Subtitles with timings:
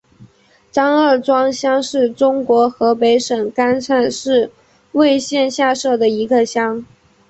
[0.71, 4.49] 张二庄乡是中国河北省邯郸市
[4.93, 6.83] 魏县下辖的一个乡。